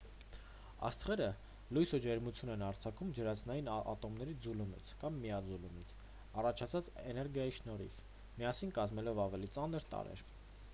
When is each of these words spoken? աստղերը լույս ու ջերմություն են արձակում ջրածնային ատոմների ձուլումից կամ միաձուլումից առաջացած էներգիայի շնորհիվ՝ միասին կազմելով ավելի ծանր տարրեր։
աստղերը 0.87 1.25
լույս 1.77 1.91
ու 1.97 1.99
ջերմություն 2.05 2.51
են 2.53 2.63
արձակում 2.69 3.11
ջրածնային 3.19 3.69
ատոմների 3.75 4.33
ձուլումից 4.47 4.95
կամ 5.05 5.21
միաձուլումից 5.27 5.95
առաջացած 6.45 6.93
էներգիայի 7.13 7.57
շնորհիվ՝ 7.61 8.03
միասին 8.43 8.77
կազմելով 8.81 9.25
ավելի 9.29 9.55
ծանր 9.59 9.89
տարրեր։ 9.97 10.29